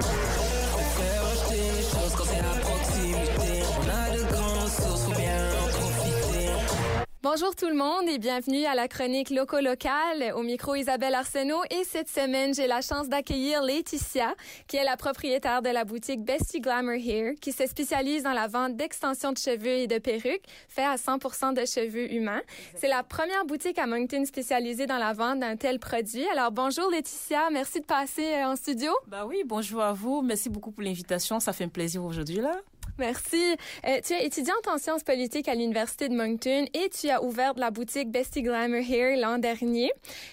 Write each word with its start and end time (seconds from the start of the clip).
Faire 0.00 0.41
Bonjour 7.34 7.56
tout 7.56 7.68
le 7.68 7.74
monde 7.74 8.06
et 8.08 8.18
bienvenue 8.18 8.66
à 8.66 8.74
la 8.74 8.88
chronique 8.88 9.30
Loco 9.30 9.58
Local. 9.58 10.34
Au 10.36 10.42
micro 10.42 10.74
Isabelle 10.74 11.14
Arsenault 11.14 11.62
et 11.70 11.82
cette 11.82 12.10
semaine, 12.10 12.52
j'ai 12.52 12.66
la 12.66 12.82
chance 12.82 13.08
d'accueillir 13.08 13.62
Laetitia, 13.62 14.34
qui 14.66 14.76
est 14.76 14.84
la 14.84 14.98
propriétaire 14.98 15.62
de 15.62 15.70
la 15.70 15.86
boutique 15.86 16.22
Bestie 16.22 16.60
Glamour 16.60 17.00
Hair, 17.02 17.32
qui 17.40 17.52
se 17.52 17.66
spécialise 17.66 18.22
dans 18.22 18.34
la 18.34 18.48
vente 18.48 18.76
d'extensions 18.76 19.32
de 19.32 19.38
cheveux 19.38 19.78
et 19.78 19.86
de 19.86 19.96
perruques 19.96 20.44
faits 20.68 20.84
à 20.84 20.96
100% 20.96 21.54
de 21.54 21.64
cheveux 21.64 22.12
humains. 22.12 22.42
C'est 22.74 22.88
la 22.88 23.02
première 23.02 23.46
boutique 23.46 23.78
à 23.78 23.86
Moncton 23.86 24.26
spécialisée 24.26 24.86
dans 24.86 24.98
la 24.98 25.14
vente 25.14 25.40
d'un 25.40 25.56
tel 25.56 25.78
produit. 25.78 26.26
Alors 26.34 26.52
bonjour 26.52 26.90
Laetitia, 26.90 27.48
merci 27.50 27.80
de 27.80 27.86
passer 27.86 28.26
euh, 28.26 28.48
en 28.48 28.56
studio. 28.56 28.92
Bah 29.06 29.24
oui, 29.26 29.42
bonjour 29.46 29.80
à 29.80 29.94
vous. 29.94 30.20
Merci 30.20 30.50
beaucoup 30.50 30.70
pour 30.70 30.82
l'invitation. 30.82 31.40
Ça 31.40 31.54
fait 31.54 31.64
un 31.64 31.68
plaisir 31.68 32.04
aujourd'hui 32.04 32.42
là. 32.42 32.60
Merci. 32.98 33.56
Euh, 33.86 34.00
tu 34.04 34.12
es 34.12 34.26
étudiante 34.26 34.66
en 34.68 34.78
sciences 34.78 35.02
politiques 35.02 35.48
à 35.48 35.54
l'Université 35.54 36.08
de 36.08 36.14
Moncton 36.14 36.66
et 36.74 36.88
tu 36.90 37.08
as 37.08 37.22
ouvert 37.22 37.54
la 37.56 37.70
boutique 37.70 38.10
Bestie 38.10 38.42
Glamour 38.42 38.82
Hair 38.88 39.16
l'an 39.18 39.38
dernier. 39.38 39.90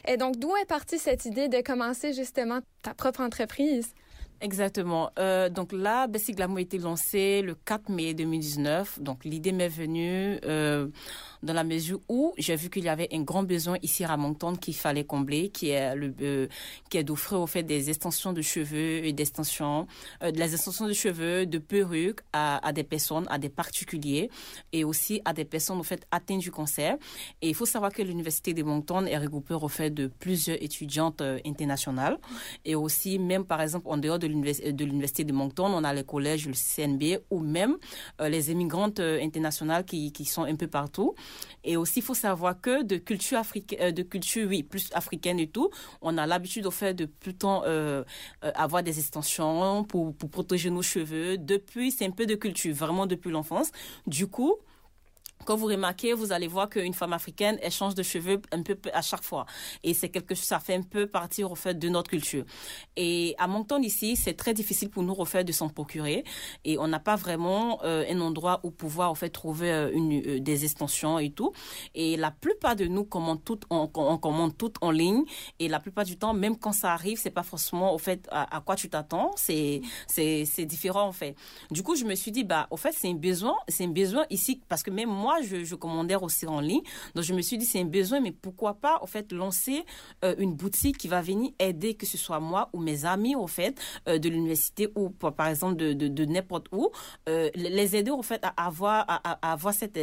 Et 0.07 0.17
donc, 0.17 0.37
d'où 0.37 0.55
est 0.57 0.65
partie 0.65 0.99
cette 0.99 1.25
idée 1.25 1.47
de 1.47 1.61
commencer 1.61 2.13
justement 2.13 2.59
ta 2.83 2.93
propre 2.93 3.21
entreprise? 3.21 3.93
Exactement. 4.41 5.11
Euh, 5.19 5.49
donc 5.49 5.73
là, 5.73 6.07
Bessie 6.07 6.31
Glamour 6.31 6.59
a 6.59 6.61
été 6.61 6.77
lancé 6.77 7.41
le 7.41 7.55
4 7.55 7.89
mai 7.89 8.13
2019. 8.13 9.01
Donc 9.01 9.25
l'idée 9.25 9.51
m'est 9.51 9.67
venue 9.67 10.39
euh, 10.45 10.87
dans 11.43 11.51
la 11.51 11.65
mesure 11.65 11.99
où 12.07 12.33
j'ai 12.37 12.55
vu 12.55 12.69
qu'il 12.69 12.85
y 12.85 12.89
avait 12.89 13.09
un 13.11 13.21
grand 13.21 13.43
besoin 13.43 13.77
ici 13.81 14.05
à 14.05 14.15
Moncton 14.15 14.55
qu'il 14.55 14.75
fallait 14.75 15.03
combler, 15.03 15.49
qui 15.49 15.69
est 15.71 15.93
le 15.93 16.13
euh, 16.21 16.47
qui 16.89 16.97
est 16.97 17.03
d'offrir 17.03 17.41
au 17.41 17.47
fait 17.47 17.63
des 17.63 17.89
extensions 17.89 18.31
de 18.31 18.41
cheveux 18.41 19.03
et 19.05 19.11
d'extensions, 19.11 19.87
euh, 20.23 20.31
des 20.31 20.53
extensions 20.53 20.87
de 20.87 20.93
cheveux, 20.93 21.45
de 21.45 21.57
perruques 21.57 22.21
à, 22.31 22.65
à 22.65 22.71
des 22.71 22.83
personnes, 22.85 23.25
à 23.29 23.39
des 23.39 23.49
particuliers 23.49 24.29
et 24.71 24.85
aussi 24.85 25.21
à 25.25 25.33
des 25.33 25.45
personnes 25.45 25.79
au 25.79 25.83
fait 25.83 26.07
atteintes 26.11 26.39
du 26.39 26.51
cancer. 26.51 26.95
Et 27.41 27.49
il 27.49 27.55
faut 27.55 27.65
savoir 27.65 27.91
que 27.91 28.01
l'université 28.01 28.53
de 28.53 28.63
Moncton 28.63 29.05
est 29.05 29.17
regroupée 29.17 29.53
au 29.53 29.67
fait 29.67 29.89
de 29.89 30.07
plusieurs 30.07 30.61
étudiantes 30.63 31.21
internationales 31.45 32.17
et 32.63 32.75
aussi 32.75 33.19
même 33.19 33.43
par 33.43 33.59
exemple 33.59 33.87
en 33.89 33.97
dehors 33.97 34.17
de 34.17 34.28
de 34.29 34.85
l'université 34.85 35.23
de 35.23 35.33
Moncton, 35.33 35.67
on 35.67 35.83
a 35.83 35.93
les 35.93 36.03
collèges, 36.03 36.47
le 36.47 36.53
CNB 36.53 37.19
ou 37.29 37.39
même 37.39 37.77
euh, 38.21 38.29
les 38.29 38.51
immigrantes 38.51 38.99
euh, 38.99 39.21
internationales 39.21 39.85
qui 39.85 40.11
qui 40.11 40.25
sont 40.25 40.43
un 40.43 40.55
peu 40.55 40.67
partout. 40.67 41.15
Et 41.63 41.77
aussi, 41.77 41.99
il 41.99 42.03
faut 42.03 42.13
savoir 42.13 42.59
que 42.59 42.83
de 42.83 42.97
culture 42.97 43.39
africaine, 43.39 43.79
euh, 43.81 43.91
de 43.91 44.03
culture, 44.03 44.47
oui, 44.47 44.63
plus 44.63 44.89
africaine 44.93 45.39
et 45.39 45.47
tout, 45.47 45.69
on 46.01 46.17
a 46.17 46.25
l'habitude 46.25 46.65
au 46.65 46.71
fait 46.71 46.93
de 46.93 47.09
euh, 47.43 48.03
euh, 48.43 48.51
avoir 48.55 48.83
des 48.83 48.97
extensions 48.99 49.83
pour, 49.83 50.15
pour 50.15 50.29
protéger 50.29 50.69
nos 50.69 50.81
cheveux. 50.81 51.37
Depuis, 51.37 51.91
c'est 51.91 52.05
un 52.05 52.11
peu 52.11 52.25
de 52.25 52.35
culture, 52.35 52.73
vraiment 52.73 53.05
depuis 53.05 53.31
l'enfance. 53.31 53.71
Du 54.07 54.27
coup, 54.27 54.55
quand 55.49 55.55
vous 55.55 55.65
remarquez, 55.65 56.13
vous 56.13 56.31
allez 56.31 56.45
voir 56.45 56.69
qu'une 56.69 56.93
femme 56.93 57.11
africaine, 57.11 57.57
elle 57.63 57.71
change 57.71 57.95
de 57.95 58.03
cheveux 58.03 58.39
un 58.51 58.61
peu 58.61 58.77
à 58.93 59.01
chaque 59.01 59.23
fois. 59.23 59.47
Et 59.81 59.95
c'est 59.95 60.09
quelque 60.09 60.35
chose, 60.35 60.43
ça 60.43 60.59
fait 60.59 60.75
un 60.75 60.83
peu 60.83 61.07
partir, 61.07 61.51
au 61.51 61.55
fait, 61.55 61.73
de 61.73 61.89
notre 61.89 62.11
culture. 62.11 62.45
Et 62.95 63.33
à 63.39 63.47
Moncton, 63.47 63.81
ici, 63.81 64.15
c'est 64.15 64.35
très 64.35 64.53
difficile 64.53 64.91
pour 64.91 65.01
nous, 65.01 65.15
au 65.17 65.25
fait, 65.25 65.43
de 65.43 65.51
s'en 65.51 65.67
procurer. 65.67 66.23
Et 66.65 66.77
on 66.77 66.87
n'a 66.87 66.99
pas 66.99 67.15
vraiment 67.15 67.79
euh, 67.83 68.05
un 68.07 68.21
endroit 68.21 68.59
où 68.61 68.69
pouvoir, 68.69 69.09
au 69.11 69.15
fait, 69.15 69.31
trouver 69.31 69.71
euh, 69.71 69.91
une, 69.91 70.21
euh, 70.23 70.39
des 70.39 70.65
extensions 70.65 71.17
et 71.17 71.31
tout. 71.31 71.51
Et 71.95 72.15
la 72.15 72.29
plupart 72.29 72.75
de 72.75 72.85
nous 72.85 73.03
commandent 73.03 73.43
tout, 73.43 73.59
on, 73.71 73.87
commande 73.87 74.55
tout 74.55 74.73
en 74.81 74.91
ligne. 74.91 75.23
Et 75.57 75.67
la 75.67 75.79
plupart 75.79 76.05
du 76.05 76.15
temps, 76.15 76.35
même 76.35 76.59
quand 76.59 76.73
ça 76.73 76.93
arrive, 76.93 77.17
c'est 77.19 77.31
pas 77.31 77.41
forcément, 77.41 77.95
au 77.95 77.97
fait, 77.97 78.27
à, 78.29 78.55
à 78.55 78.61
quoi 78.61 78.75
tu 78.75 78.87
t'attends. 78.87 79.31
C'est, 79.35 79.81
c'est, 80.05 80.45
c'est 80.45 80.65
différent, 80.65 81.07
en 81.07 81.11
fait. 81.11 81.35
Du 81.71 81.81
coup, 81.81 81.95
je 81.95 82.05
me 82.05 82.13
suis 82.13 82.31
dit, 82.31 82.43
bah, 82.43 82.67
au 82.69 82.77
fait, 82.77 82.93
c'est 82.95 83.09
un 83.09 83.15
besoin, 83.15 83.55
c'est 83.67 83.85
un 83.85 83.87
besoin 83.87 84.27
ici, 84.29 84.61
parce 84.69 84.83
que 84.83 84.91
même 84.91 85.09
moi, 85.09 85.38
je, 85.43 85.63
je 85.63 85.75
commandais 85.75 86.15
aussi 86.15 86.45
en 86.45 86.59
ligne. 86.59 86.81
Donc, 87.15 87.23
je 87.23 87.33
me 87.33 87.41
suis 87.41 87.57
dit, 87.57 87.65
c'est 87.65 87.79
un 87.79 87.85
besoin, 87.85 88.19
mais 88.19 88.31
pourquoi 88.31 88.75
pas, 88.75 88.99
en 89.01 89.07
fait, 89.07 89.31
lancer 89.31 89.85
euh, 90.23 90.35
une 90.37 90.53
boutique 90.53 90.97
qui 90.97 91.07
va 91.07 91.21
venir 91.21 91.51
aider, 91.59 91.93
que 91.95 92.05
ce 92.05 92.17
soit 92.17 92.39
moi 92.39 92.69
ou 92.73 92.79
mes 92.79 93.05
amis, 93.05 93.35
en 93.35 93.47
fait, 93.47 93.79
euh, 94.07 94.17
de 94.19 94.29
l'université 94.29 94.89
ou, 94.95 95.09
par 95.09 95.47
exemple, 95.47 95.75
de, 95.75 95.93
de, 95.93 96.07
de 96.07 96.25
n'importe 96.25 96.67
où, 96.71 96.89
euh, 97.27 97.49
les 97.55 97.95
aider, 97.95 98.11
en 98.11 98.21
fait, 98.21 98.43
à 98.43 98.65
avoir, 98.65 99.05
à, 99.07 99.47
à 99.47 99.51
avoir 99.53 99.73
cette, 99.73 99.99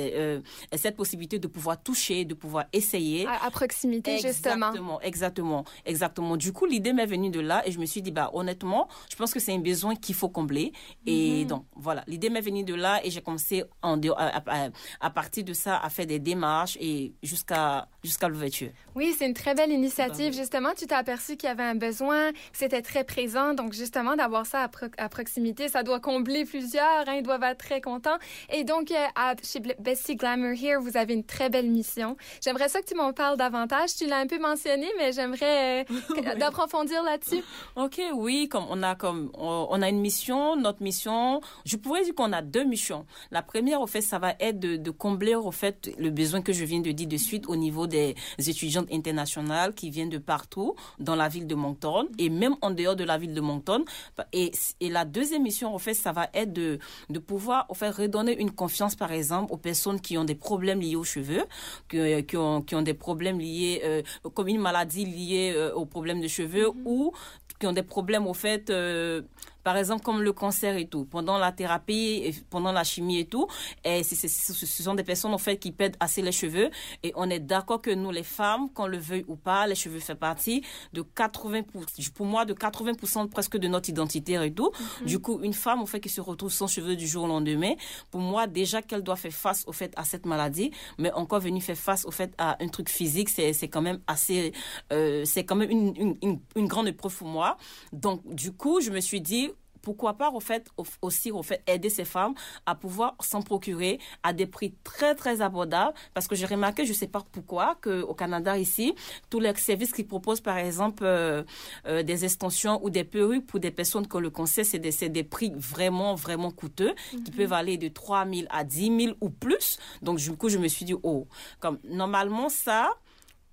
cette 0.76 0.96
possibilité 0.96 1.38
de 1.38 1.46
pouvoir 1.46 1.82
toucher, 1.82 2.24
de 2.24 2.34
pouvoir 2.34 2.64
essayer. 2.72 3.26
À, 3.26 3.46
à 3.46 3.50
proximité, 3.50 4.18
justement. 4.18 5.00
Exactement, 5.02 5.64
exactement. 5.84 6.36
Du 6.36 6.52
coup, 6.52 6.66
l'idée 6.66 6.92
m'est 6.92 7.06
venue 7.06 7.30
de 7.30 7.40
là 7.40 7.66
et 7.66 7.70
je 7.70 7.78
me 7.78 7.86
suis 7.86 8.02
dit, 8.02 8.10
bah, 8.10 8.30
honnêtement, 8.32 8.88
je 9.10 9.16
pense 9.16 9.32
que 9.32 9.40
c'est 9.40 9.52
un 9.52 9.58
besoin 9.58 9.94
qu'il 9.96 10.14
faut 10.14 10.28
combler. 10.28 10.72
Et 11.06 11.44
donc, 11.44 11.64
voilà, 11.74 12.04
l'idée 12.06 12.30
m'est 12.30 12.40
venue 12.40 12.64
de 12.64 12.74
là 12.74 13.00
et 13.04 13.10
j'ai 13.10 13.20
commencé 13.20 13.64
en, 13.82 14.00
à, 14.16 14.42
à, 14.46 14.68
à 15.00 15.10
partir 15.10 15.25
de 15.30 15.52
ça 15.52 15.78
à 15.78 15.90
faire 15.90 16.06
des 16.06 16.18
démarches 16.18 16.76
et 16.80 17.12
jusqu'à, 17.22 17.88
jusqu'à 18.02 18.28
l'ouverture. 18.28 18.70
Oui, 18.94 19.14
c'est 19.18 19.26
une 19.26 19.34
très 19.34 19.54
belle 19.54 19.70
initiative. 19.70 20.32
Bah. 20.32 20.38
Justement, 20.38 20.70
tu 20.76 20.86
t'es 20.86 20.94
aperçu 20.94 21.36
qu'il 21.36 21.48
y 21.48 21.52
avait 21.52 21.62
un 21.62 21.74
besoin, 21.74 22.32
que 22.32 22.38
c'était 22.52 22.82
très 22.82 23.04
présent. 23.04 23.52
Donc, 23.54 23.72
justement, 23.72 24.16
d'avoir 24.16 24.46
ça 24.46 24.60
à, 24.62 24.68
pro- 24.68 24.86
à 24.96 25.08
proximité, 25.08 25.68
ça 25.68 25.82
doit 25.82 26.00
combler 26.00 26.44
plusieurs. 26.44 27.08
Hein, 27.08 27.14
ils 27.16 27.22
doivent 27.22 27.42
être 27.42 27.58
très 27.58 27.80
contents. 27.80 28.16
Et 28.50 28.64
donc, 28.64 28.90
euh, 28.90 28.94
à, 29.14 29.34
chez 29.42 29.60
Bestie 29.78 30.16
Glamour 30.16 30.52
Here, 30.52 30.80
vous 30.80 30.96
avez 30.96 31.14
une 31.14 31.24
très 31.24 31.50
belle 31.50 31.70
mission. 31.70 32.16
J'aimerais 32.42 32.68
ça 32.68 32.80
que 32.80 32.86
tu 32.86 32.94
m'en 32.94 33.12
parles 33.12 33.36
davantage. 33.36 33.94
Tu 33.96 34.06
l'as 34.06 34.18
un 34.18 34.26
peu 34.26 34.38
mentionné, 34.38 34.86
mais 34.98 35.12
j'aimerais 35.12 35.84
euh, 35.90 36.34
d'approfondir 36.38 37.02
là-dessus. 37.02 37.42
Ok, 37.74 38.00
oui, 38.14 38.48
comme 38.48 38.64
on 38.70 38.82
a 38.82 38.94
comme 38.94 39.30
on, 39.34 39.66
on 39.70 39.82
a 39.82 39.88
une 39.88 40.00
mission, 40.00 40.56
notre 40.56 40.82
mission, 40.82 41.40
je 41.64 41.76
pourrais 41.76 42.04
dire 42.04 42.14
qu'on 42.14 42.32
a 42.32 42.42
deux 42.42 42.64
missions. 42.64 43.04
La 43.30 43.42
première, 43.42 43.80
au 43.80 43.86
fait, 43.86 44.00
ça 44.00 44.18
va 44.18 44.34
être 44.40 44.58
de, 44.58 44.76
de 44.76 44.90
combler 45.06 45.36
au 45.36 45.52
fait 45.52 45.78
le 45.98 46.10
besoin 46.10 46.40
que 46.42 46.52
je 46.52 46.64
viens 46.64 46.80
de 46.80 46.90
dire 46.90 47.06
de 47.06 47.16
suite 47.16 47.44
au 47.48 47.54
niveau 47.54 47.86
des 47.86 48.16
étudiantes 48.52 48.88
internationales 48.92 49.72
qui 49.78 49.88
viennent 49.90 50.14
de 50.18 50.22
partout 50.34 50.74
dans 50.98 51.14
la 51.22 51.28
ville 51.28 51.46
de 51.46 51.54
Moncton 51.54 52.08
et 52.18 52.28
même 52.28 52.56
en 52.60 52.70
dehors 52.72 52.96
de 52.96 53.04
la 53.04 53.16
ville 53.16 53.32
de 53.32 53.40
Moncton. 53.40 53.84
Et, 54.32 54.50
et 54.80 54.88
la 54.98 55.04
deuxième 55.04 55.44
mission, 55.44 55.72
au 55.72 55.78
fait, 55.78 55.94
ça 55.94 56.10
va 56.18 56.28
être 56.34 56.52
de 56.52 56.78
de 57.16 57.18
pouvoir, 57.20 57.66
au 57.68 57.74
fait, 57.74 57.90
redonner 57.90 58.34
une 58.44 58.50
confiance, 58.62 58.94
par 58.96 59.12
exemple, 59.12 59.52
aux 59.52 59.56
personnes 59.70 60.00
qui 60.00 60.18
ont 60.18 60.24
des 60.24 60.34
problèmes 60.34 60.80
liés 60.80 60.96
aux 60.96 61.10
cheveux, 61.14 61.44
que, 61.88 62.20
qui 62.28 62.36
ont 62.36 62.62
qui 62.66 62.74
ont 62.74 62.82
des 62.90 62.98
problèmes 63.06 63.38
liés 63.48 63.80
euh, 63.84 64.02
comme 64.34 64.48
une 64.48 64.60
maladie 64.60 65.06
liée 65.06 65.52
euh, 65.54 65.72
aux 65.80 65.86
problèmes 65.86 66.20
de 66.20 66.30
cheveux 66.38 66.68
ou 66.84 67.12
qui 67.58 67.66
ont 67.66 67.72
des 67.72 67.82
problèmes 67.94 68.26
au 68.26 68.34
fait 68.34 68.70
euh, 68.70 69.22
par 69.66 69.76
exemple 69.76 70.04
comme 70.04 70.22
le 70.22 70.32
cancer 70.32 70.76
et 70.76 70.86
tout 70.86 71.06
pendant 71.06 71.38
la 71.38 71.50
thérapie 71.50 72.22
et 72.24 72.32
pendant 72.50 72.70
la 72.70 72.84
chimie 72.84 73.18
et 73.18 73.24
tout 73.26 73.48
et 73.82 74.04
ce 74.04 74.14
ce 74.28 74.82
sont 74.84 74.94
des 74.94 75.02
personnes 75.02 75.34
en 75.34 75.38
fait 75.38 75.56
qui 75.56 75.72
perdent 75.72 75.96
assez 75.98 76.22
les 76.22 76.30
cheveux. 76.30 76.70
Et 77.02 77.12
on 77.16 77.28
est 77.30 77.40
d'accord 77.40 77.82
que 77.82 77.90
nous 77.90 78.12
les 78.12 78.22
femmes 78.22 78.70
qu'on 78.72 78.86
le 78.86 78.96
veuille 78.96 79.24
ou 79.26 79.34
pas 79.34 79.66
les 79.66 79.74
cheveux 79.74 79.98
fait 79.98 80.14
partie 80.14 80.62
de 80.92 81.02
80 81.02 81.62
pour, 81.64 81.82
pour 82.14 82.26
moi 82.26 82.44
de 82.44 82.54
80% 82.54 83.28
presque 83.28 83.56
de 83.56 83.66
notre 83.66 83.88
identité 83.88 84.34
et 84.34 84.54
tout. 84.54 84.70
Du 85.04 85.18
coup 85.18 85.40
une 85.42 85.52
femme 85.52 85.82
au 85.82 85.86
fait 85.86 85.98
qui 85.98 86.10
se 86.10 86.20
retrouve 86.20 86.52
sans 86.52 86.68
cheveux 86.68 86.94
du 86.94 87.08
jour 87.08 87.24
au 87.24 87.26
lendemain 87.26 87.72
pour 88.12 88.20
moi 88.20 88.46
déjà 88.46 88.82
qu'elle 88.82 89.02
doit 89.02 89.16
faire 89.16 89.32
face 89.32 89.64
au 89.66 89.72
fait 89.72 89.92
à 89.96 90.04
cette 90.04 90.26
maladie 90.26 90.70
mais 90.96 91.10
encore 91.10 91.40
venir 91.40 91.60
faire 91.60 91.76
face 91.76 92.04
au 92.04 92.12
fait 92.12 92.32
à 92.38 92.56
un 92.62 92.68
truc 92.68 92.88
physique 92.88 93.30
c'est 93.30 93.52
c'est 93.52 93.66
quand 93.66 93.82
même 93.82 93.98
assez 94.06 94.52
euh, 94.92 95.24
c'est 95.24 95.44
quand 95.44 95.56
même 95.56 95.72
une, 95.72 95.92
une, 95.96 96.16
une, 96.22 96.38
une 96.54 96.68
grande 96.68 96.86
épreuve 96.86 97.16
pour 97.16 97.26
moi. 97.26 97.56
Donc 97.92 98.22
du 98.32 98.52
coup 98.52 98.80
je 98.80 98.92
me 98.92 99.00
suis 99.00 99.20
dit 99.20 99.50
pourquoi 99.86 100.14
pas 100.14 100.30
au 100.38 100.40
fait 100.40 100.64
au- 100.76 100.84
aussi 101.06 101.30
au 101.30 101.42
fait 101.44 101.62
aider 101.74 101.90
ces 101.90 102.04
femmes 102.04 102.34
à 102.66 102.74
pouvoir 102.74 103.14
s'en 103.20 103.40
procurer 103.40 104.00
à 104.24 104.32
des 104.32 104.46
prix 104.46 104.74
très 104.82 105.14
très 105.14 105.36
abordables. 105.48 105.94
Parce 106.14 106.26
que 106.28 106.34
j'ai 106.34 106.46
remarqué 106.46 106.84
je 106.84 106.92
sais 106.92 107.06
pas 107.16 107.22
pourquoi 107.34 107.76
que 107.80 108.02
au 108.02 108.14
Canada 108.22 108.58
ici 108.58 108.94
tous 109.30 109.38
les 109.38 109.54
services 109.54 109.92
qu'ils 109.92 110.08
proposent 110.14 110.40
par 110.40 110.58
exemple 110.58 111.04
euh, 111.04 111.44
euh, 111.86 112.02
des 112.02 112.24
extensions 112.24 112.76
ou 112.84 112.90
des 112.90 113.04
perruques 113.04 113.46
pour 113.46 113.60
des 113.60 113.70
personnes 113.70 114.08
que 114.08 114.18
le 114.18 114.30
cancer 114.30 114.64
c'est 114.70 114.80
des 114.80 115.08
des 115.08 115.22
prix 115.34 115.52
vraiment 115.74 116.16
vraiment 116.16 116.50
coûteux 116.50 116.92
qui 117.24 117.30
peuvent 117.30 117.52
aller 117.52 117.76
de 117.78 117.88
3 117.88 118.26
000 118.26 118.48
à 118.50 118.64
10 118.64 119.00
000 119.04 119.16
ou 119.20 119.30
plus. 119.30 119.78
Donc 120.02 120.18
du 120.18 120.32
coup 120.36 120.48
je 120.48 120.58
me 120.58 120.66
suis 120.68 120.84
dit 120.84 120.96
oh 121.04 121.28
comme 121.60 121.78
normalement 121.84 122.48
ça 122.48 122.90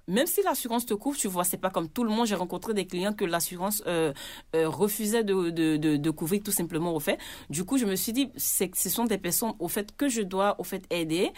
même 0.07 0.27
si 0.27 0.41
l'assurance 0.43 0.85
te 0.85 0.93
couvre, 0.93 1.17
tu 1.17 1.27
vois, 1.27 1.43
c'est 1.43 1.57
pas 1.57 1.69
comme 1.69 1.89
tout 1.89 2.03
le 2.03 2.09
monde. 2.09 2.27
J'ai 2.27 2.35
rencontré 2.35 2.73
des 2.73 2.85
clients 2.85 3.13
que 3.13 3.25
l'assurance 3.25 3.83
euh, 3.87 4.13
euh, 4.55 4.67
refusait 4.69 5.23
de, 5.23 5.49
de, 5.49 5.77
de, 5.77 5.97
de 5.97 6.09
couvrir 6.09 6.41
tout 6.43 6.51
simplement 6.51 6.93
au 6.95 6.99
fait. 6.99 7.17
Du 7.49 7.63
coup, 7.63 7.77
je 7.77 7.85
me 7.85 7.95
suis 7.95 8.13
dit, 8.13 8.29
c'est 8.35 8.69
que 8.69 8.77
ce 8.77 8.89
sont 8.89 9.05
des 9.05 9.17
personnes 9.17 9.53
au 9.59 9.67
fait 9.67 9.95
que 9.95 10.09
je 10.09 10.21
dois 10.21 10.55
au 10.59 10.63
fait 10.63 10.83
aider. 10.89 11.31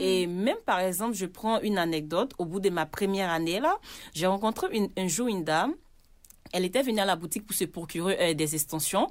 Et 0.00 0.26
même 0.26 0.56
par 0.66 0.80
exemple, 0.80 1.14
je 1.14 1.26
prends 1.26 1.60
une 1.60 1.78
anecdote. 1.78 2.32
Au 2.38 2.44
bout 2.44 2.60
de 2.60 2.70
ma 2.70 2.86
première 2.86 3.30
année 3.30 3.60
là, 3.60 3.78
j'ai 4.14 4.26
rencontré 4.26 4.68
une, 4.76 4.88
un 4.96 5.08
jour 5.08 5.28
une 5.28 5.44
dame 5.44 5.74
Elle 6.52 6.64
était 6.64 6.82
venue 6.82 7.00
à 7.00 7.04
la 7.04 7.16
boutique 7.16 7.46
pour 7.46 7.56
se 7.56 7.64
procurer 7.64 8.16
euh, 8.20 8.34
des 8.34 8.54
extensions. 8.54 9.08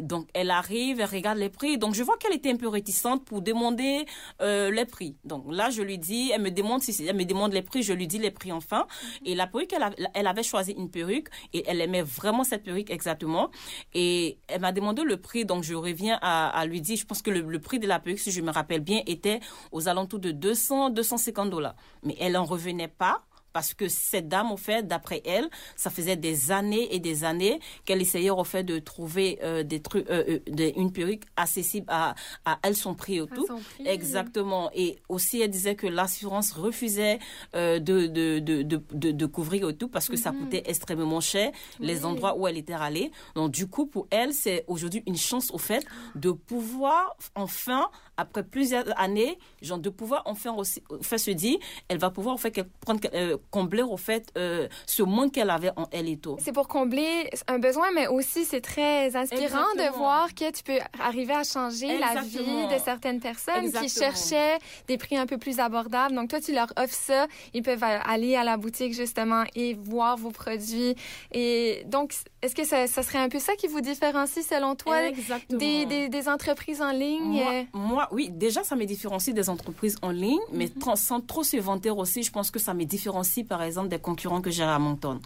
Donc, 0.00 0.28
elle 0.34 0.50
arrive, 0.50 1.00
elle 1.00 1.06
regarde 1.06 1.38
les 1.38 1.48
prix. 1.48 1.78
Donc, 1.78 1.94
je 1.94 2.02
vois 2.02 2.16
qu'elle 2.18 2.34
était 2.34 2.50
un 2.50 2.56
peu 2.56 2.68
réticente 2.68 3.24
pour 3.24 3.42
demander 3.42 4.06
euh, 4.40 4.70
les 4.70 4.84
prix. 4.84 5.16
Donc, 5.24 5.44
là, 5.50 5.70
je 5.70 5.82
lui 5.82 5.98
dis, 5.98 6.30
elle 6.34 6.42
me 6.42 6.50
demande 6.50 6.82
si 6.82 7.04
elle 7.06 7.16
me 7.16 7.24
demande 7.24 7.52
les 7.52 7.62
prix, 7.62 7.82
je 7.82 7.92
lui 7.92 8.06
dis 8.06 8.18
les 8.18 8.30
prix 8.30 8.52
enfin. 8.52 8.86
Mhm. 8.86 9.26
Et 9.26 9.34
la 9.34 9.46
perruque, 9.46 9.72
elle, 9.72 10.10
elle, 10.14 10.26
avait 10.26 10.42
choisi 10.42 10.72
une 10.72 10.90
perruque 10.90 11.28
et 11.52 11.64
elle 11.66 11.80
aimait 11.80 12.02
vraiment 12.02 12.44
cette 12.44 12.62
perruque 12.62 12.90
exactement. 12.90 13.50
Et 13.94 14.38
elle 14.48 14.60
m'a 14.60 14.72
demandé 14.72 15.02
le 15.02 15.16
prix. 15.16 15.44
Donc, 15.44 15.64
je 15.64 15.74
reviens 15.74 16.18
à, 16.22 16.48
à 16.48 16.66
lui 16.66 16.80
dire, 16.80 16.96
je 16.96 17.06
pense 17.06 17.22
que 17.22 17.30
le, 17.30 17.40
le, 17.40 17.58
prix 17.58 17.78
de 17.78 17.86
la 17.86 17.98
perruque, 17.98 18.20
si 18.20 18.30
je 18.30 18.40
me 18.40 18.50
rappelle 18.50 18.80
bien, 18.80 19.02
était 19.06 19.40
aux 19.70 19.88
alentours 19.88 20.18
de 20.18 20.30
200, 20.30 20.90
250 20.90 21.50
dollars. 21.50 21.74
Mais 22.02 22.16
elle 22.20 22.36
en 22.36 22.44
revenait 22.44 22.88
pas 22.88 23.22
parce 23.52 23.74
que 23.74 23.88
cette 23.88 24.28
dame, 24.28 24.52
au 24.52 24.56
fait, 24.56 24.86
d'après 24.86 25.22
elle, 25.24 25.48
ça 25.76 25.90
faisait 25.90 26.16
des 26.16 26.50
années 26.50 26.94
et 26.94 26.98
des 26.98 27.24
années 27.24 27.60
qu'elle 27.84 28.00
essayait, 28.00 28.30
au 28.30 28.44
fait, 28.44 28.64
de 28.64 28.78
trouver 28.78 29.38
euh, 29.42 29.62
des 29.62 29.80
trucs, 29.80 30.08
euh, 30.10 30.38
euh, 30.48 30.72
une 30.76 30.92
perruque 30.92 31.24
accessible 31.36 31.86
à, 31.88 32.14
à 32.44 32.58
elle, 32.62 32.76
son 32.76 32.94
prix 32.94 33.18
et 33.18 33.26
tout. 33.26 33.46
Exactement. 33.84 34.70
Et 34.74 34.98
aussi, 35.08 35.40
elle 35.40 35.50
disait 35.50 35.74
que 35.74 35.86
l'assurance 35.86 36.52
refusait 36.52 37.18
de, 37.54 37.78
de, 37.78 38.06
de, 38.38 38.62
de, 38.62 39.10
de, 39.10 39.26
couvrir 39.26 39.68
et 39.68 39.76
tout 39.76 39.88
parce 39.88 40.08
que 40.08 40.16
ça 40.16 40.32
mhm. 40.32 40.38
coûtait 40.38 40.62
extrêmement 40.66 41.20
cher, 41.20 41.52
les 41.80 42.04
endroits 42.04 42.36
où 42.36 42.46
elle 42.46 42.56
était 42.58 42.72
allée. 42.72 43.10
Donc, 43.34 43.50
du 43.50 43.66
coup, 43.66 43.86
pour 43.86 44.06
elle, 44.10 44.32
c'est 44.32 44.64
aujourd'hui 44.66 45.02
une 45.06 45.16
chance, 45.16 45.50
au 45.52 45.58
fait, 45.58 45.84
de 46.14 46.30
pouvoir 46.30 47.16
enfin 47.34 47.88
après 48.16 48.42
plusieurs 48.44 48.84
années, 49.00 49.38
genre 49.62 49.78
de 49.78 49.90
pouvoir 49.90 50.22
enfin 50.26 50.52
aussi, 50.52 50.82
fait 51.00 51.18
se 51.18 51.30
dire, 51.30 51.58
elle 51.88 51.98
va 51.98 52.10
pouvoir 52.10 52.34
en 52.34 52.38
fait 52.38 52.62
prendre, 52.80 53.00
euh, 53.14 53.36
combler 53.50 53.82
au 53.82 53.96
fait 53.96 54.30
euh, 54.36 54.68
ce 54.86 55.02
manque 55.02 55.32
qu'elle 55.32 55.50
avait 55.50 55.72
en 55.76 55.86
elle 55.92 56.08
et 56.08 56.16
tout. 56.16 56.36
C'est 56.40 56.52
pour 56.52 56.68
combler 56.68 57.30
un 57.48 57.58
besoin, 57.58 57.90
mais 57.94 58.06
aussi 58.06 58.44
c'est 58.44 58.60
très 58.60 59.14
inspirant 59.16 59.72
de 59.76 59.96
voir 59.96 60.34
que 60.34 60.50
tu 60.50 60.62
peux 60.62 60.78
arriver 61.00 61.34
à 61.34 61.44
changer 61.44 61.98
la 61.98 62.20
vie 62.22 62.66
de 62.72 62.78
certaines 62.82 63.20
personnes 63.20 63.70
qui 63.72 63.88
cherchaient 63.88 64.58
des 64.88 64.98
prix 64.98 65.16
un 65.16 65.26
peu 65.26 65.38
plus 65.38 65.58
abordables. 65.60 66.14
Donc 66.14 66.30
toi, 66.30 66.40
tu 66.40 66.52
leur 66.52 66.68
offres 66.76 66.94
ça, 66.94 67.26
ils 67.54 67.62
peuvent 67.62 67.82
aller 67.82 68.36
à 68.36 68.44
la 68.44 68.56
boutique 68.56 68.94
justement 68.94 69.44
et 69.54 69.74
voir 69.74 70.16
vos 70.16 70.30
produits. 70.30 70.94
Et 71.32 71.82
donc, 71.86 72.14
est-ce 72.42 72.54
que 72.54 72.64
ça, 72.64 72.86
ça 72.86 73.02
serait 73.02 73.18
un 73.18 73.28
peu 73.28 73.38
ça 73.38 73.54
qui 73.54 73.66
vous 73.66 73.80
différencie 73.80 74.44
selon 74.46 74.74
toi 74.74 75.10
des, 75.48 75.86
des, 75.86 76.08
des, 76.08 76.28
entreprises 76.28 76.82
en 76.82 76.90
ligne? 76.92 77.42
moi 77.72 78.08
oui, 78.10 78.30
déjà, 78.30 78.64
ça 78.64 78.76
me 78.76 78.84
différencie 78.84 79.34
des 79.34 79.48
entreprises 79.48 79.96
en 80.02 80.10
ligne, 80.10 80.40
mais 80.52 80.66
mhm. 80.74 80.96
sans 80.96 81.20
trop 81.20 81.42
se 81.42 81.56
vanter 81.56 81.90
aussi, 81.90 82.22
je 82.22 82.30
pense 82.30 82.50
que 82.50 82.58
ça 82.58 82.74
me 82.74 82.84
différencie, 82.84 83.31
par 83.44 83.62
exemple, 83.62 83.88
des 83.88 83.98
concurrents 83.98 84.40
que 84.40 84.50
j'ai 84.50 84.62
à 84.62 84.78
Moncton. 84.78 85.20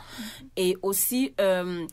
Et 0.57 0.77
aussi, 0.83 1.35
euh, 1.41 1.87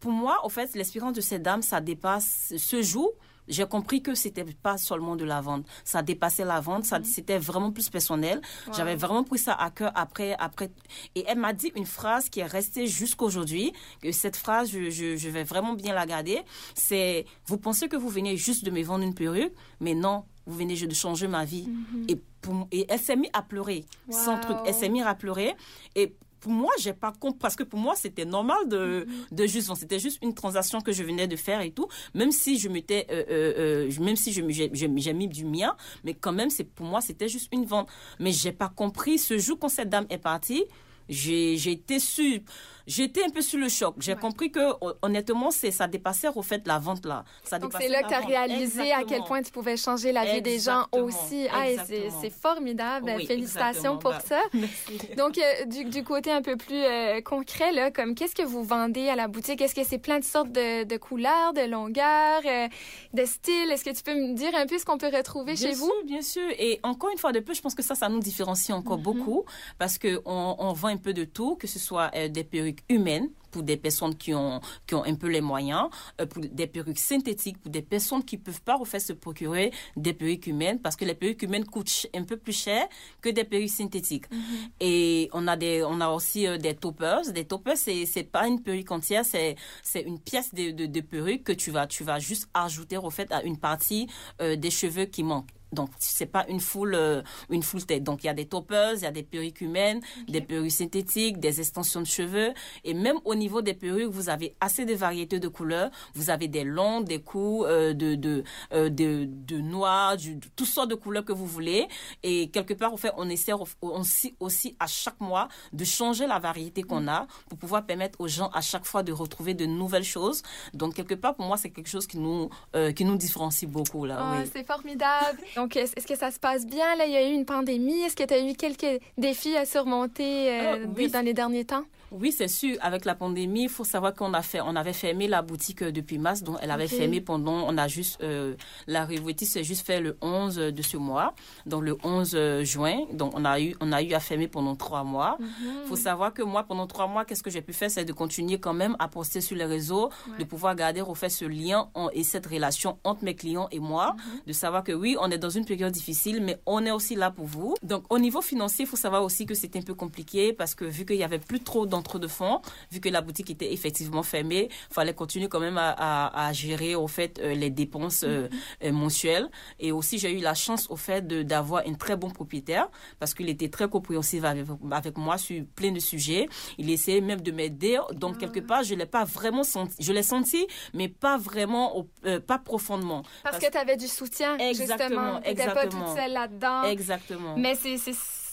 pour 0.00 0.12
moi, 0.12 0.44
au 0.44 0.48
fait, 0.48 0.74
l'espérance 0.74 1.14
de 1.14 1.20
cette 1.20 1.42
dame, 1.42 1.62
ça 1.62 1.80
dépasse 1.80 2.52
ce 2.56 2.82
jour 2.82 3.12
j'ai 3.48 3.66
compris 3.66 4.02
que 4.02 4.14
c'était 4.14 4.44
pas 4.44 4.78
seulement 4.78 5.16
de 5.16 5.24
la 5.24 5.40
vente. 5.40 5.66
Ça 5.84 6.02
dépassait 6.02 6.44
la 6.44 6.60
vente, 6.60 6.84
ça, 6.84 6.98
mhm. 6.98 7.04
c'était 7.04 7.38
vraiment 7.38 7.72
plus 7.72 7.88
personnel. 7.88 8.40
J'avais 8.74 8.94
vraiment 8.96 9.24
pris 9.24 9.38
ça 9.38 9.52
à 9.52 9.70
cœur 9.70 9.92
après, 9.94 10.34
après. 10.38 10.70
Et 11.14 11.24
elle 11.26 11.38
m'a 11.38 11.52
dit 11.52 11.72
une 11.74 11.86
phrase 11.86 12.28
qui 12.28 12.40
est 12.40 12.46
restée 12.46 12.86
jusqu'aujourd'hui. 12.86 13.72
Que 14.00 14.12
cette 14.12 14.36
phrase, 14.36 14.70
je, 14.70 14.90
je, 14.90 15.28
vais 15.28 15.44
vraiment 15.44 15.74
bien 15.74 15.94
la 15.94 16.06
garder. 16.06 16.40
C'est, 16.74 17.26
vous 17.46 17.58
pensez 17.58 17.88
que 17.88 17.96
vous 17.96 18.08
venez 18.08 18.36
juste 18.36 18.64
de 18.64 18.70
me 18.70 18.82
vendre 18.82 19.04
une 19.04 19.14
perruque, 19.14 19.52
mais 19.80 19.94
non, 19.94 20.24
vous 20.46 20.56
venez 20.56 20.74
de 20.74 20.94
changer 20.94 21.28
ma 21.28 21.44
vie. 21.44 21.68
Mhm. 21.68 22.06
Et, 22.08 22.22
pour, 22.42 22.68
et 22.70 22.84
elle 22.88 22.98
s'est 22.98 23.16
mise 23.16 23.30
à 23.32 23.42
pleurer, 23.42 23.84
sans 24.10 24.38
truc. 24.38 24.58
Elle 24.66 24.74
s'est 24.74 24.88
mise 24.88 25.04
à 25.04 25.14
pleurer. 25.14 25.54
Et 25.94 26.12
pour 26.40 26.52
moi, 26.52 26.72
j'ai 26.78 26.92
pas 26.92 27.12
compris 27.12 27.38
parce 27.40 27.56
que 27.56 27.62
pour 27.62 27.78
moi, 27.78 27.94
c'était 27.94 28.24
normal 28.24 28.68
de, 28.68 29.06
mm-hmm. 29.06 29.34
de 29.34 29.46
juste, 29.46 29.74
c'était 29.76 30.00
juste 30.00 30.18
une 30.22 30.34
transaction 30.34 30.80
que 30.80 30.92
je 30.92 31.04
venais 31.04 31.28
de 31.28 31.36
faire 31.36 31.60
et 31.60 31.70
tout. 31.70 31.86
Même 32.14 32.32
si 32.32 32.58
je 32.58 32.68
m'étais, 32.68 33.06
euh, 33.10 33.24
euh, 33.30 33.88
euh 33.88 34.04
même 34.04 34.16
si 34.16 34.32
je 34.32 34.42
j'ai 34.72 35.12
mis 35.14 35.28
du 35.28 35.44
mien, 35.44 35.76
mais 36.04 36.14
quand 36.14 36.32
même, 36.32 36.50
c'est 36.50 36.64
pour 36.64 36.84
moi, 36.84 37.00
c'était 37.00 37.28
juste 37.28 37.48
une 37.52 37.64
vente. 37.64 37.88
Mais 38.18 38.32
j'ai 38.32 38.52
pas 38.52 38.68
compris 38.68 39.18
ce 39.18 39.38
jour 39.38 39.56
quand 39.58 39.68
cette 39.68 39.88
dame 39.88 40.06
est 40.10 40.18
partie. 40.18 40.64
J'ai 41.12 41.70
été 41.70 41.98
sûre 41.98 42.40
j'étais 42.86 43.24
un 43.24 43.30
peu 43.30 43.40
sur 43.40 43.58
le 43.58 43.68
choc. 43.68 43.96
J'ai 43.98 44.16
compris 44.16 44.50
que 44.50 44.60
honnêtement, 45.02 45.50
c'est 45.50 45.70
ça 45.70 45.86
dépassait 45.86 46.28
au 46.34 46.42
fait 46.42 46.66
la 46.66 46.78
vente 46.78 47.06
là. 47.06 47.24
Ça 47.44 47.58
Donc 47.58 47.72
c'est 47.78 47.88
là 47.88 48.02
que 48.02 48.08
tu 48.08 48.14
as 48.14 48.20
réalisé 48.20 48.92
à 48.92 49.04
quel 49.04 49.22
point 49.24 49.42
tu 49.42 49.52
pouvais 49.52 49.76
changer 49.76 50.12
la 50.12 50.24
vie 50.24 50.42
des 50.42 50.58
gens 50.58 50.86
aussi. 50.92 51.46
Ah, 51.52 51.64
c'est 51.86 52.30
formidable. 52.30 53.12
Félicitations 53.26 53.98
pour 53.98 54.14
ça. 54.14 54.40
Donc 55.16 55.38
euh, 55.38 55.64
du, 55.66 55.84
du, 55.84 56.02
côté 56.02 56.30
un 56.30 56.42
peu 56.42 56.56
plus 56.56 56.82
euh, 56.82 57.20
concret 57.20 57.72
là, 57.72 57.90
comme 57.90 58.14
qu'est-ce 58.14 58.34
que 58.34 58.42
vous 58.42 58.62
vendez 58.62 59.08
à 59.08 59.16
la 59.16 59.28
boutique? 59.28 59.60
Est-ce 59.60 59.74
que 59.74 59.84
c'est 59.84 59.98
plein 59.98 60.18
de 60.18 60.24
sortes 60.24 60.50
de, 60.50 60.84
de 60.84 60.96
couleurs, 60.96 61.52
de 61.52 61.68
longueurs, 61.68 62.42
euh, 62.44 62.68
de 63.12 63.24
styles? 63.24 63.70
Est-ce 63.70 63.84
que 63.84 63.90
tu 63.90 64.02
peux 64.02 64.14
me 64.14 64.34
dire 64.34 64.54
un 64.54 64.66
peu 64.66 64.78
ce 64.78 64.84
qu'on 64.84 64.98
peut 64.98 65.10
retrouver 65.14 65.56
chez 65.56 65.72
vous? 65.72 65.92
Bien 66.04 66.22
sûr. 66.22 66.48
Et 66.58 66.80
encore 66.82 67.10
une 67.10 67.18
fois 67.18 67.32
de 67.32 67.40
plus, 67.40 67.54
je 67.56 67.62
pense 67.62 67.74
que 67.74 67.82
ça, 67.82 67.94
ça 67.94 68.08
nous 68.08 68.20
différencie 68.20 68.76
encore 68.76 68.98
mm-hmm. 68.98 69.02
beaucoup 69.02 69.44
parce 69.78 69.98
que 69.98 70.20
on, 70.24 70.56
on, 70.58 70.72
vend 70.72 70.88
un 70.88 70.96
peu 71.02 71.12
de 71.12 71.24
tout, 71.24 71.56
que 71.56 71.66
ce 71.66 71.78
soit 71.78 72.10
des 72.28 72.44
perruques 72.44 72.84
humaine 72.88 73.28
pour 73.52 73.62
des 73.62 73.76
personnes 73.76 74.16
qui 74.16 74.34
ont, 74.34 74.60
qui 74.86 74.96
ont 74.96 75.04
un 75.04 75.14
peu 75.14 75.28
les 75.28 75.40
moyens, 75.40 75.88
euh, 76.20 76.26
pour 76.26 76.42
des 76.42 76.66
perruques 76.66 76.98
synthétiques, 76.98 77.58
pour 77.58 77.70
des 77.70 77.82
personnes 77.82 78.24
qui 78.24 78.38
peuvent 78.38 78.62
pas 78.62 78.76
refaire 78.76 79.00
se 79.00 79.12
procurer 79.12 79.70
des 79.96 80.14
perruques 80.14 80.48
humaines 80.48 80.80
parce 80.80 80.96
que 80.96 81.04
les 81.04 81.14
perruques 81.14 81.42
humaines 81.42 81.66
coûtent 81.66 82.06
un 82.14 82.24
peu 82.24 82.36
plus 82.36 82.56
cher 82.56 82.88
que 83.20 83.28
des 83.28 83.44
perruques 83.44 83.70
synthétiques. 83.70 84.28
Mm-hmm. 84.30 84.70
Et 84.80 85.28
on 85.32 85.46
a 85.46 85.56
des, 85.56 85.84
on 85.84 86.00
a 86.00 86.08
aussi 86.08 86.46
euh, 86.46 86.56
des 86.56 86.74
toppers. 86.74 87.30
Des 87.32 87.44
toppers, 87.44 87.76
c'est, 87.76 88.06
c'est 88.06 88.24
pas 88.24 88.48
une 88.48 88.62
perruque 88.62 88.90
entière, 88.90 89.24
c'est, 89.24 89.56
une 89.94 90.18
pièce 90.18 90.52
de, 90.54 90.70
de, 90.70 91.00
perruque 91.00 91.44
que 91.44 91.52
tu 91.52 91.70
vas, 91.70 91.86
tu 91.86 92.02
vas 92.02 92.18
juste 92.18 92.48
ajouter 92.54 92.96
au 92.96 93.10
fait 93.10 93.30
à 93.30 93.42
une 93.42 93.58
partie 93.58 94.08
euh, 94.40 94.56
des 94.56 94.70
cheveux 94.70 95.04
qui 95.04 95.22
manquent. 95.22 95.50
Donc, 95.72 95.90
c'est 95.98 96.26
pas 96.26 96.44
une 96.48 96.60
foule, 96.60 96.94
euh, 96.94 97.22
une 97.50 97.62
foule 97.62 97.84
tête. 97.84 98.04
Donc, 98.04 98.22
il 98.22 98.26
y 98.26 98.30
a 98.30 98.34
des 98.34 98.46
toppers, 98.46 98.94
il 98.96 99.02
y 99.02 99.06
a 99.06 99.10
des 99.10 99.22
perruques 99.22 99.60
humaines, 99.62 100.00
des 100.28 100.42
perruques 100.42 100.70
synthétiques, 100.70 101.40
des 101.40 101.60
extensions 101.60 102.00
de 102.00 102.06
cheveux. 102.06 102.52
Et 102.84 102.94
même 102.94 103.16
au 103.24 103.34
niveau 103.34 103.62
des 103.62 103.74
perruques, 103.74 104.10
vous 104.10 104.28
avez 104.28 104.54
assez 104.60 104.84
de 104.84 104.94
variétés 104.94 105.40
de 105.40 105.48
couleurs. 105.48 105.90
Vous 106.14 106.30
avez 106.30 106.48
des 106.48 106.64
longs, 106.64 107.00
des 107.00 107.20
courts, 107.22 107.64
euh, 107.66 107.94
de, 107.94 108.14
de, 108.14 108.44
euh, 108.72 108.90
de, 108.90 109.26
de 109.28 109.58
noir, 109.58 110.16
de 110.16 110.38
toutes 110.54 110.66
sortes 110.66 110.90
de 110.90 110.94
couleurs 110.94 111.24
que 111.24 111.32
vous 111.32 111.46
voulez. 111.46 111.88
Et 112.22 112.50
quelque 112.50 112.74
part, 112.74 112.92
en 112.92 112.98
fait, 112.98 113.12
on 113.16 113.28
essaie 113.30 113.52
aussi, 113.80 114.36
aussi 114.40 114.76
à 114.78 114.86
chaque 114.86 115.20
mois 115.20 115.48
de 115.72 115.84
changer 115.84 116.26
la 116.26 116.38
variété 116.38 116.82
qu'on 116.82 117.08
a 117.08 117.26
pour 117.48 117.58
pouvoir 117.58 117.86
permettre 117.86 118.20
aux 118.20 118.28
gens 118.28 118.48
à 118.52 118.60
chaque 118.60 118.84
fois 118.84 119.02
de 119.02 119.12
retrouver 119.12 119.54
de 119.54 119.64
nouvelles 119.64 120.04
choses. 120.04 120.42
Donc, 120.74 120.94
quelque 120.94 121.14
part, 121.14 121.34
pour 121.34 121.46
moi, 121.46 121.56
c'est 121.56 121.70
quelque 121.70 121.88
chose 121.88 122.06
qui 122.06 122.18
nous, 122.18 122.50
qui 122.94 123.04
nous 123.04 123.16
différencie 123.16 123.70
beaucoup, 123.70 124.04
là. 124.04 124.34
Oh, 124.34 124.48
C'est 124.52 124.66
formidable. 124.66 125.40
Donc, 125.62 125.76
est-ce 125.76 126.08
que 126.08 126.16
ça 126.16 126.32
se 126.32 126.40
passe 126.40 126.66
bien? 126.66 126.96
Là, 126.96 127.06
il 127.06 127.12
y 127.12 127.16
a 127.16 127.22
eu 127.22 127.32
une 127.32 127.44
pandémie. 127.44 128.00
Est-ce 128.00 128.16
que 128.16 128.24
tu 128.24 128.34
as 128.34 128.40
eu 128.40 128.54
quelques 128.54 129.00
défis 129.16 129.56
à 129.56 129.64
surmonter 129.64 130.50
euh, 130.50 130.86
ah, 130.88 131.08
dans 131.08 131.24
les 131.24 131.34
derniers 131.34 131.64
temps? 131.64 131.84
Oui, 132.12 132.30
c'est 132.30 132.48
sûr. 132.48 132.76
Avec 132.82 133.06
la 133.06 133.14
pandémie, 133.14 133.62
il 133.64 133.68
faut 133.70 133.84
savoir 133.84 134.12
qu'on 134.14 134.34
a 134.34 134.42
fait, 134.42 134.60
on 134.60 134.76
avait 134.76 134.92
fermé 134.92 135.28
la 135.28 135.40
boutique 135.40 135.80
euh, 135.82 135.90
depuis 135.90 136.18
mars, 136.18 136.42
donc 136.42 136.58
elle 136.60 136.70
avait 136.70 136.86
fermé 136.86 137.22
pendant, 137.22 137.64
on 137.66 137.78
a 137.78 137.88
juste, 137.88 138.22
euh, 138.22 138.54
la 138.86 139.04
révolution 139.06 139.46
s'est 139.46 139.64
juste 139.64 139.86
fait 139.86 140.00
le 140.00 140.18
11 140.20 140.56
de 140.56 140.82
ce 140.82 140.98
mois, 140.98 141.34
donc 141.64 141.82
le 141.84 141.96
11 142.04 142.62
juin. 142.64 143.04
Donc 143.14 143.32
on 143.34 143.44
a 143.46 143.58
eu, 143.60 143.74
on 143.80 143.92
a 143.92 144.02
eu 144.02 144.12
à 144.12 144.20
fermer 144.20 144.46
pendant 144.46 144.76
trois 144.76 145.04
mois. 145.04 145.38
Il 145.40 145.46
mhm. 145.46 145.84
faut 145.86 145.96
savoir 145.96 146.34
que 146.34 146.42
moi, 146.42 146.64
pendant 146.64 146.86
trois 146.86 147.06
mois, 147.06 147.24
qu'est-ce 147.24 147.42
que 147.42 147.50
j'ai 147.50 147.62
pu 147.62 147.72
faire, 147.72 147.90
c'est 147.90 148.04
de 148.04 148.12
continuer 148.12 148.58
quand 148.60 148.74
même 148.74 148.94
à 148.98 149.08
poster 149.08 149.40
sur 149.40 149.56
les 149.56 149.64
réseaux, 149.64 150.10
de 150.38 150.44
pouvoir 150.44 150.76
garder 150.76 151.00
au 151.00 151.14
fait 151.14 151.30
ce 151.30 151.46
lien 151.46 151.88
et 152.12 152.24
cette 152.24 152.46
relation 152.46 152.98
entre 153.04 153.24
mes 153.24 153.34
clients 153.34 153.68
et 153.70 153.78
moi, 153.78 154.14
mhm. 154.16 154.40
de 154.48 154.52
savoir 154.52 154.84
que 154.84 154.92
oui, 154.92 155.16
on 155.18 155.30
est 155.30 155.38
dans 155.38 155.50
une 155.50 155.64
période 155.64 155.92
difficile, 155.92 156.42
mais 156.42 156.60
on 156.66 156.84
est 156.84 156.90
aussi 156.90 157.14
là 157.14 157.30
pour 157.30 157.46
vous. 157.46 157.74
Donc 157.82 158.04
au 158.10 158.18
niveau 158.18 158.42
financier, 158.42 158.84
il 158.84 158.88
faut 158.88 158.96
savoir 158.96 159.24
aussi 159.24 159.46
que 159.46 159.54
c'était 159.54 159.78
un 159.78 159.82
peu 159.82 159.94
compliqué 159.94 160.52
parce 160.52 160.74
que 160.74 160.84
vu 160.84 161.06
qu'il 161.06 161.16
y 161.16 161.24
avait 161.24 161.38
plus 161.38 161.60
trop 161.60 161.86
d'entreprises 161.86 162.01
de 162.18 162.26
fonds, 162.28 162.60
vu 162.90 163.00
que 163.00 163.08
la 163.08 163.20
boutique 163.20 163.50
était 163.50 163.72
effectivement 163.72 164.22
fermée, 164.22 164.68
il 164.90 164.94
fallait 164.94 165.14
continuer 165.14 165.48
quand 165.48 165.60
même 165.60 165.78
à, 165.78 166.50
gérer 166.52 166.94
au 166.94 167.08
fait 167.08 167.38
euh, 167.38 167.54
les 167.54 167.70
dépenses 167.70 168.24
euh, 168.24 168.48
mm-hmm. 168.48 168.86
euh, 168.88 168.92
mensuelles. 168.92 169.50
Et 169.78 169.92
aussi, 169.92 170.18
j'ai 170.18 170.32
eu 170.32 170.40
la 170.40 170.54
chance 170.54 170.86
au 170.90 170.96
fait 170.96 171.26
d'avoir 171.26 171.82
un 171.86 171.94
très 171.94 172.16
bon 172.16 172.30
propriétaire 172.30 172.88
parce 173.18 173.34
qu'il 173.34 173.48
était 173.48 173.68
très 173.68 173.88
compréhensif 173.88 174.44
avec, 174.44 174.66
avec, 174.90 175.16
moi 175.16 175.38
sur 175.38 175.64
plein 175.76 175.92
de 175.92 176.00
sujets. 176.00 176.48
Il 176.78 176.90
essayait 176.90 177.20
même 177.20 177.40
de 177.40 177.50
m'aider. 177.52 177.98
Donc, 178.12 178.38
quelque 178.38 178.60
ah. 178.60 178.68
part, 178.68 178.82
je 178.82 178.94
l'ai 178.94 179.06
pas 179.06 179.24
vraiment 179.24 179.64
senti. 179.64 179.94
Je 179.98 180.12
l'ai 180.12 180.22
senti, 180.22 180.66
mais 180.94 181.08
pas 181.08 181.38
vraiment, 181.38 182.06
pas 182.46 182.58
profondément. 182.58 183.22
Parce, 183.42 183.58
que 183.58 183.70
tu 183.70 183.78
avais 183.78 183.96
du 183.96 184.08
soutien, 184.08 184.56
exactement, 184.58 185.40
justement. 185.44 185.70
Tu 185.70 185.74
pas 185.74 185.86
toute 185.86 186.16
seule 186.16 186.32
là-dedans. 186.32 186.82
Exactement. 186.84 187.56
Mais 187.56 187.74
c'est 187.74 187.96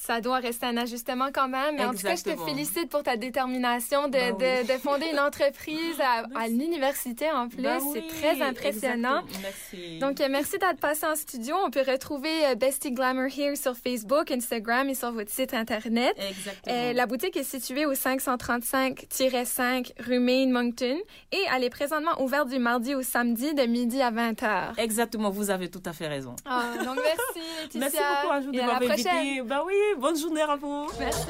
Ça 0.10 0.22
doit 0.22 0.38
rester 0.40 0.66
un 0.66 0.76
ajustement 0.78 1.28
quand 1.32 1.48
même. 1.48 1.76
Mais 1.78 1.86
en 1.86 1.92
tout 1.92 2.00
cas, 2.02 2.16
je 2.16 2.24
te 2.24 2.36
félicite 2.36 2.90
pour 2.90 3.04
ta 3.04 3.16
détermination 3.16 4.08
de, 4.08 4.12
Ben 4.14 4.36
de, 4.38 4.62
oui. 4.62 4.68
de 4.68 4.80
fonder 4.82 5.06
une 5.12 5.20
entreprise 5.20 6.00
à, 6.02 6.24
à 6.36 6.48
l'université 6.48 7.30
en 7.32 7.48
plus. 7.48 7.62
Bah 7.62 7.78
C'est 7.94 8.08
très 8.08 8.42
impressionnant. 8.42 9.22
exactement. 9.22 9.42
Merci. 9.44 10.00
Donc, 10.00 10.20
euh, 10.20 10.28
merci 10.32 10.58
d'être 10.58 10.80
passé 10.80 11.06
en 11.06 11.16
studio. 11.16 11.56
On 11.64 11.70
peut 11.70 11.84
retrouver 11.88 12.32
euh, 12.48 12.56
Bestie 12.56 12.92
Glamour 12.92 13.28
Here 13.38 13.56
sur 13.56 13.76
Facebook, 13.78 14.32
Instagram 14.32 14.90
et 14.90 14.96
sur 14.96 15.12
votre 15.12 15.30
site 15.30 15.54
Internet. 15.54 16.16
Exactement. 16.18 16.76
Euh, 16.76 16.94
la 16.94 17.06
boutique 17.06 17.38
est 17.38 17.44
située 17.44 17.86
au 17.86 17.94
535-5 17.94 19.92
rue 20.06 20.20
Main 20.20 20.48
Moncton 20.48 20.98
et 21.32 21.38
elle 21.56 21.64
est 21.64 21.70
présentement 21.70 22.20
ouverte 22.22 22.50
du 22.50 22.58
mardi 22.58 22.96
au 22.96 23.04
samedi 23.04 23.54
de 23.54 23.64
midi 23.68 24.02
à 24.02 24.10
20h. 24.12 24.74
Exactement, 24.78 25.30
vous 25.30 25.52
avez 25.52 25.70
tout 25.70 25.84
à 25.86 25.94
fait 25.94 26.08
raison. 26.08 26.36
Ah, 26.46 26.64
donc 26.84 26.96
merci 27.04 27.48
Laetitia. 27.62 27.80
Merci 27.80 27.98
beaucoup 27.98 28.34
à 28.34 28.40
vous 28.40 28.52
de 28.52 28.58
m'avoir 28.58 28.80
prochaine. 28.80 29.08
invité. 29.08 29.42
Bah 29.44 29.64
oui, 29.66 29.74
bonne 30.00 30.18
journée 30.18 30.42
à 30.42 30.56
vous. 30.56 30.88
Merci. 31.00 31.28